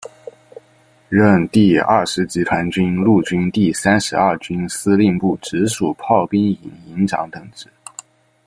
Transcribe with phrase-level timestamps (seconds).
[1.09, 7.69] 任第二十集团军陆军第三十二军司令部直属炮兵营营长等职。